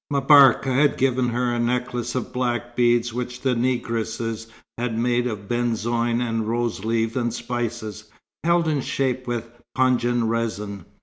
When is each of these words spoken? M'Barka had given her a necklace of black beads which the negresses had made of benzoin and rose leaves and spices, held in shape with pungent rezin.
M'Barka 0.09 0.73
had 0.73 0.97
given 0.97 1.29
her 1.29 1.53
a 1.53 1.59
necklace 1.59 2.15
of 2.15 2.33
black 2.33 2.75
beads 2.75 3.13
which 3.13 3.41
the 3.41 3.53
negresses 3.53 4.47
had 4.79 4.97
made 4.97 5.27
of 5.27 5.47
benzoin 5.47 6.19
and 6.21 6.47
rose 6.47 6.83
leaves 6.83 7.15
and 7.15 7.31
spices, 7.31 8.05
held 8.43 8.67
in 8.67 8.81
shape 8.81 9.27
with 9.27 9.51
pungent 9.75 10.23
rezin. 10.23 10.85